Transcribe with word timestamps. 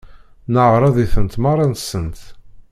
Neεreḍ-itent 0.53 1.39
merra-nsent. 1.43 2.19